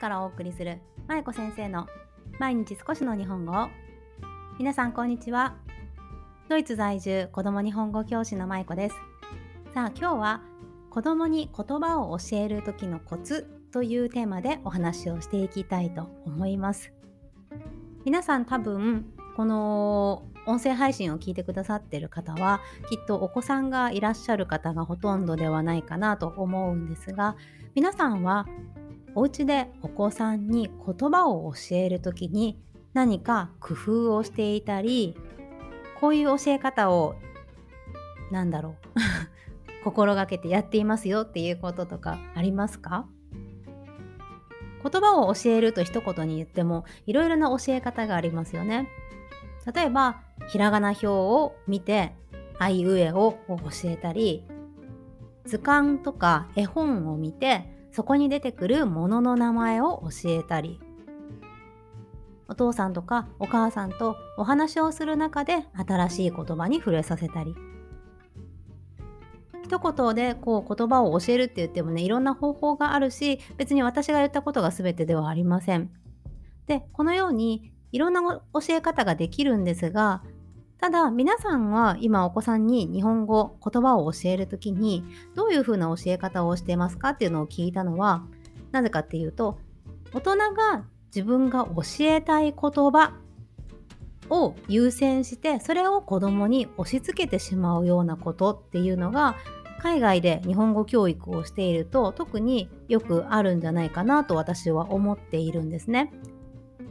[0.00, 1.86] からお送りするまえこ先生の
[2.38, 3.68] 毎日少しの日本語を。
[4.58, 5.56] 皆さんこんにちは。
[6.48, 8.94] ドイツ在住子供日本語教師のまいこです。
[9.74, 10.42] さあ今日は
[10.88, 16.94] 子供に言葉を教える時のコツというテーマでお話をしていきたいと思います。
[18.06, 27.36] 皆さん多分この音声配信を聞いてくださってる方はきっとお子さんがいらっしゃる方がほとんどではないかなと思うんですが
[27.74, 28.46] 皆さんは
[29.14, 32.60] お家でお子さんに言葉を教える時に
[32.94, 35.16] 何か工夫をしていたり
[36.00, 37.14] こういう教え方を
[38.30, 38.74] なんだろう
[39.84, 43.06] 心がけてやっていますよっていうこととかありますか？
[44.82, 48.88] 言葉を教えると一言に言ってもいろいろな教え方がありますよね。
[49.74, 52.14] 例えばひらがな表を見て
[52.58, 54.44] あいうえおを教えたり
[55.44, 60.80] 図鑑とか絵本を見てそこに出てくるものの名前を教えたり
[62.48, 67.54] お父さんとかお母さんとお話をする中で新しい言葉に触れさせたり
[69.62, 75.90] 一言でこう言葉を教えるって言ってもねいろんな方法があるし別に私が言ったことが全てではありません。
[76.66, 80.22] でこのようにいろんな教え方ができるんですが
[80.80, 88.24] ただ皆さんは今お子さんに日本語言葉を教える時にどういうふうな教え方をしてますかっていうのを聞いたのは
[88.72, 89.58] なぜかっていうと
[90.14, 93.12] 大人が自分が教えたい言葉
[94.30, 99.36] を優先してそれを子供に押し付けてしまうようなことっていうのが
[99.80, 106.12] 海外で日本語教育をしていると特によくあるんじゃないかなと私は思っているんですね。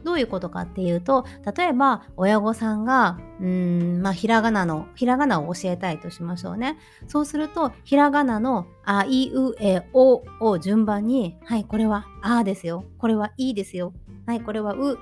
[0.04, 1.24] どういうことかっていうと
[1.56, 6.78] 例えば親御さんがうーんまあひらがなのひらがなを教えたいとしましょうね。
[7.06, 12.84] そうするとひらがなのあいうえおを順番にはいこれはあですよ。
[12.98, 13.92] これはいいですよ。
[14.26, 14.98] はいこれはう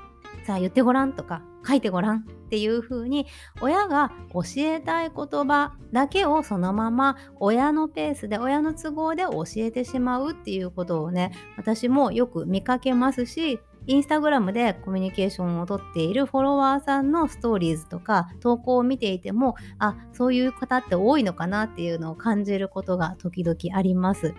[0.47, 3.27] さあ言ってごらんとか書いてごらんっていう風に
[3.61, 24.35] 親が教えたい言葉だけをそのまま親のペースで親の都合で教えてしまうっていうことをね私もよく見かけますしインスタグラムでコミュニケーションをとっているフォロワーさんのストーリーズとか投稿を見ていてもあそういう方って多いのかなっていうのを感じることが時々あります。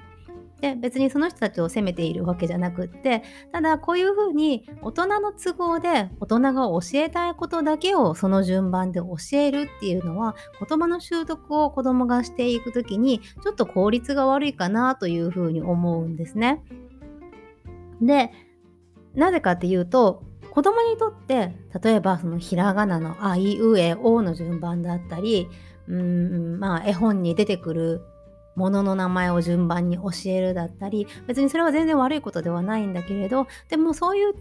[0.62, 3.24] で別にその人たちを責めているわけじゃなくって
[3.54, 16.62] ただこういうふうに大人の都合で大人が教えたいことだけをその順番で教えるっていうのは言葉の習得を子供がしていく時にちょっと効率が悪いかなというふうに思うんですね。
[18.02, 18.32] で
[19.16, 25.48] なぜかっていうと子供にとって例えばそのひらがなの「あいうえお」の順番だったり
[25.88, 28.02] うんまあ絵本に出てくる
[28.56, 34.34] ものの名前を順番に教えるだったり別にそれは全然悪いことではないんだけれどでもそういう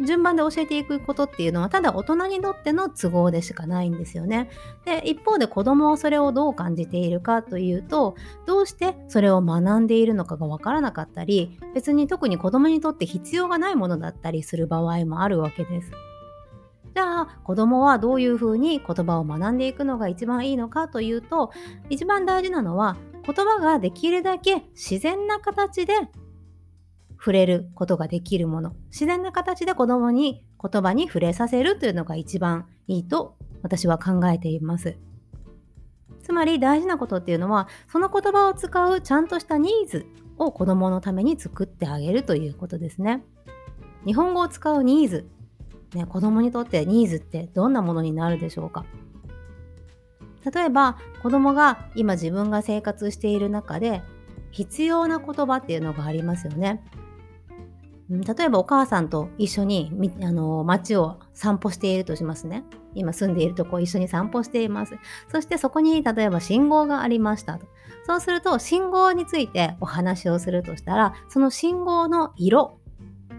[0.00, 4.50] 順番で教えていくことっていうのはただ大人にとっての都合でしかないんですよね。
[4.84, 8.16] で一方で子供はそれをどう感じているかというと
[8.46, 15.90] どうしてそれを学んでいるのかがわからなかったり別に特に子供にとって必要がないものだったりする場合もあるわけです。
[16.94, 21.50] じゃあ子供はどういうふうに言葉を学んでいくのが一番いいのかというと
[21.90, 22.96] 一番大事なのは
[23.26, 25.94] 言葉ができるだけ自然な形で
[27.24, 28.76] 触れることができるもの。
[28.90, 34.98] 自然な形で子供に言葉に触れさせるというのが一番いいと私は考えています。
[36.22, 40.04] つまり大事なことっていうのはその言葉を使うちゃんとしたニーズ
[40.36, 43.24] を子供のために作ってあげるということですね。
[44.04, 45.26] 日本語を使うニーズ、
[45.94, 48.84] ね、子供にとってニーズってどんなものになるでしょうか。
[50.54, 54.02] 例えば子供が今自分が生活している中で
[54.50, 56.84] 必要な言葉っていうのがありますよね。
[58.10, 59.90] 例えばお母さんと一緒に
[60.22, 62.64] あの街を散歩しているとしますね。
[62.94, 64.94] 今住んでいるとこ一緒に散歩しています。
[65.28, 67.66] そしてそこに例えば信号がありましたと。
[68.06, 72.78] そうすると信号についてお話をするとしたら、その信号の色、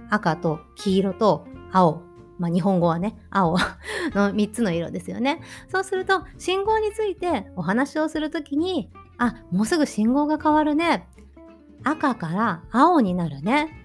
[0.10, 2.02] 赤と黄色と青、
[2.40, 3.58] まあ、日本語はね、青
[4.16, 5.42] の3つの色ですよね。
[5.70, 11.08] そうすると信号についてお話をするときに、あ、もうすぐ信号が変わるね。
[11.84, 13.85] 赤から青になるね。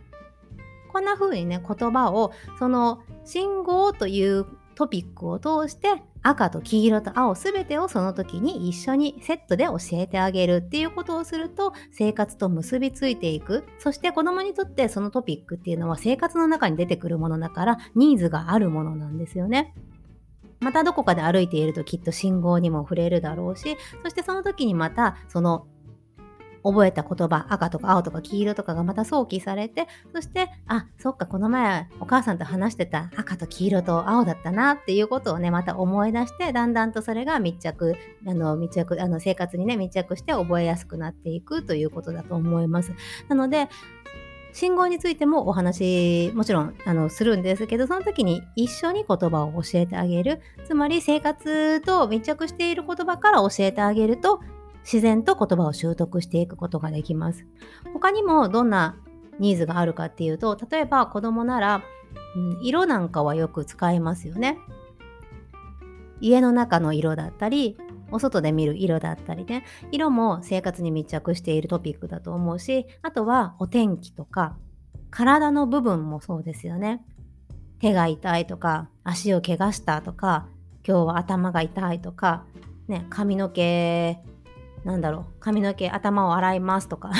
[0.91, 19.75] こんな風にね言葉をその信号というトピックを通して赤と黄色と青すべてをその時に一緒にセットで教えてあげるっていうことをすると生活と結びついていくそして子供にとってそのトピックっていうのは生活の中に出てくるものだからニーズがあるものなんですよね。
[20.61, 25.67] またどこかで歩いているときっと信号にも触れるだろうしそしてその時にまたその
[26.63, 37.97] 覚えた言葉赤とか青とか黄色とかがまた想起されてそしてあそっかこの前お母さんと話してた赤と黄色と青だったなっていうことをねまた思い出してだんだんとそれが密着
[38.27, 42.93] あの密着あの生活にね密着して覚えやすくなっていくということだと思います。
[43.29, 43.69] なので
[44.53, 50.41] 信号についてもお話もちろんあのするんですけどその時に一緒に言葉を教えてあげる。
[50.65, 54.41] つまり生活と密着している言葉から教えてあげると
[54.83, 57.47] 自然と言葉を習得していくことができます。
[57.93, 58.97] 他にもどんな
[59.39, 61.83] ニーズがあるかっていうと例えば子供なら、
[62.37, 64.59] うん、色なんかはよく使いますよね。
[66.21, 67.79] 家の中の色だったり
[68.11, 74.57] お外で見る色だったりね色も生活に密着しているトピックだと思うしあとはお天気とか
[75.11, 77.03] 体の部分もそうですよね。
[77.81, 80.47] 手が痛いとか足を怪我したとか
[80.87, 82.45] 今日は頭が痛いとか、
[82.89, 84.19] ね、髪の毛
[84.85, 87.11] なんだろう髪の毛頭を洗いますとか。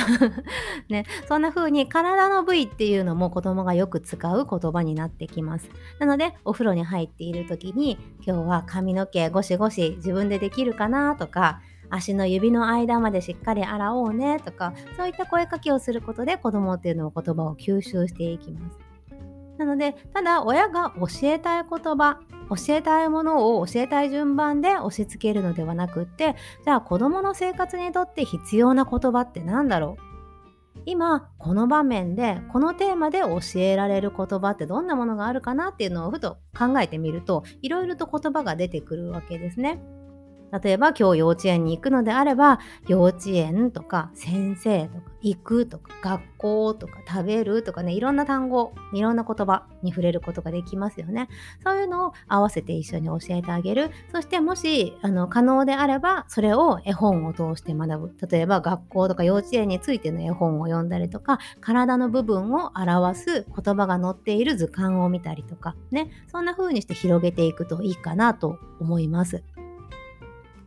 [0.89, 5.69] ねそんな風に体の部位っていうのも子供がよく使う言葉になってきます。
[5.99, 18.90] なのでお風呂に入っている時に今日は髪の毛ゴシゴシ自分でできるかなとか足の指の間までしっかり洗おうねとかそういった声かけをすることで子供っていうのを言葉を吸収していきます。
[19.61, 22.19] なのでただ親が教えたい言葉
[22.49, 26.35] 教えたいものを教えたい順番で押し付けるのではなくって
[26.65, 30.01] じゃあ子どもの生活にとって必要な言葉って何だろう？
[30.87, 39.79] 今この場面でこのテーマで教えられる言葉ってどんなものがあるかなっていうのをふと考えてみるといろいろと言葉が出てくるわけですね。
[40.51, 51.29] 例えば今日幼稚園に行くのであれば幼稚園とか先生とか行くとか学校とか食べるとかねいろんな単語いろんな言葉に触れることができますよね。
[51.63, 53.91] そういうのを合わせて一緒に教えてあげる。
[54.11, 58.27] そしてもしあの可能であればそれを絵本を通して学ぶ。
[58.27, 66.09] 例えば学校とか幼稚園についての絵本を読んだりとか体の部分を表す言葉が載っている図鑑を見たりとかね。
[66.27, 69.43] そんな風にして広げていくといいかなと思います。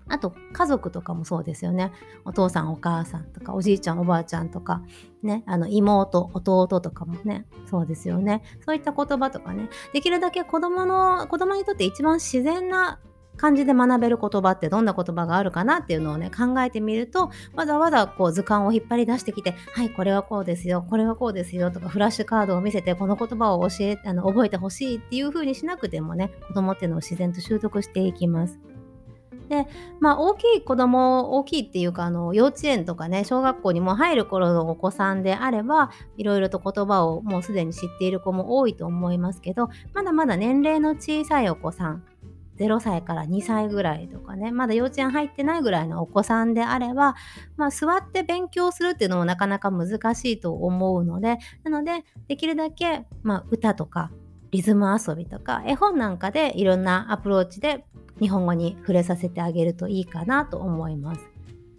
[0.09, 1.93] あと家族とかもそうですよね。
[2.25, 4.83] お父さんお母さんとかおじいちゃんおばあちゃんとか
[5.23, 8.43] ね、あの妹弟とかもね、そうですよね。
[8.67, 13.01] そういった言葉とかね、できるだけ子供の子供にとって一番自然な
[13.37, 28.74] 感じで学べる言葉ってどんな言葉があるかなっていうのをね考えてみるとわざわざこう図鑑を引っ張り出してきてはいこれはこうですよこれはこうですよとかフラッシュカードを見せてこの言葉を教えあの覚えてほしいっていう風にしなくてもね子供っていうのを自然と習得していきます。
[29.49, 29.67] で、
[30.01, 42.05] まあ、大きい子供大きいっていうかあの幼稚園とかね小学校にも入る頃のお子さんであればいろいろと言葉をもうすでに知っている子も多いと思いますけどまだまだ年齢の小さいお子さん
[42.59, 47.17] 0歳から2歳ぐらいとかねまだ幼稚園入ってないぐらいのお子さんであれば、
[47.57, 54.11] まあ、座って勉強するっていうのもなかなか難しいと思うのでなのでできるだけ、まあ、歌とか
[54.53, 57.85] リズム遊びとか絵本なんかでいろんなアプローチで
[58.21, 61.21] 日本語に触れさせてあげるといいかなと思います。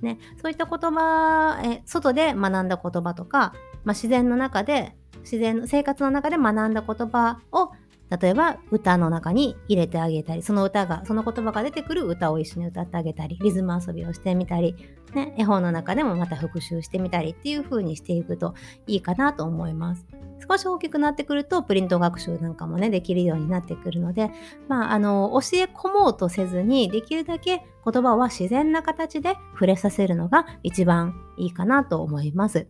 [0.02, 3.54] ね、そういった言葉え外で学んだ言葉とか、
[3.84, 7.72] まあ、自然の中で自然の生活の中で学んだ言葉を
[8.10, 14.76] 例えば歌の中に入れてあげたりその歌がその言葉が出てくる歌を一緒に歌ってあげたりリズム遊びをしてみたり、
[15.14, 18.54] ね、絵本の中でもまた復習してみたりっていう風にしていくと
[18.88, 20.06] いいかなと思います。
[20.48, 24.30] 少し大きくなってくるとプリント学習なんかもねできるようになってくるので、
[24.68, 32.68] まあ、あの教え込もうとせずにできるだけ言葉は自然な形で触れさせるのが一番いいかなと思います。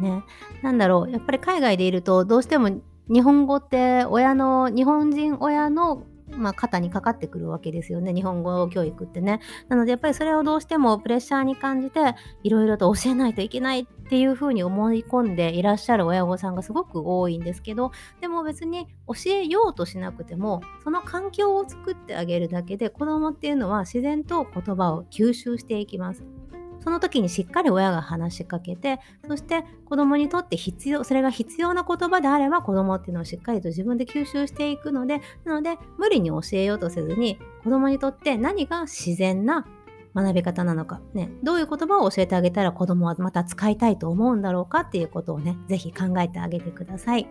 [0.00, 0.24] ね、
[0.62, 2.68] なんだろうやっぱり海外でいるとどうしても
[3.08, 6.04] 日本語って親の日本人親の
[6.36, 8.12] まあ、肩にかかってくるわけですよね。
[8.12, 9.40] 日本語教育ってね。
[9.68, 26.41] なのでやっぱりそれをどうしてもプレッシャーに感じていろいろと教えないといけないっていうふうに思い込んでいらっしゃる親御さんがすごく多いんですけどでも別に教えようとしなくてもその環境を作ってあげるだけで子供っていうのは自然と言葉を吸収していきます。
[26.82, 39.66] その時にしっかり親が話しかけてそして子供にとって必要それが必要な言葉であれば子供っていうのをしっかりと自分で吸収していくのでなので無理に教えようとせずに子供にとって何が自然な
[40.14, 47.28] 学び方なのか、ね、どういう言葉を教えてあげたら子供はまた使いたいと思うんだろうかっていうことをね、是非考えてあげてください。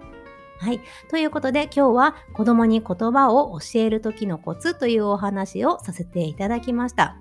[0.59, 0.79] はい。
[1.09, 7.17] ということで今日は子供に言葉を教える時のコツというお話をさせていただきました。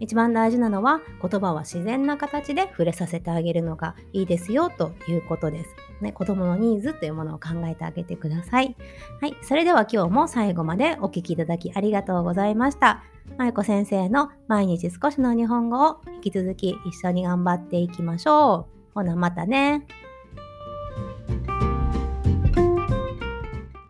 [0.00, 5.74] 一番大事なのは言葉は自然な形で触れさせてあげるのがいいですよということです。
[6.00, 8.76] ね、子供のニーズというものを考えてあげてください。
[9.20, 13.02] はい、それでは今日も最後までお聴きいただきありがとうございました。
[13.38, 18.92] まゆこ先生の毎日少しの日本語を引き続き一緒に頑張っていきましょう。
[18.94, 19.86] ほなまたね。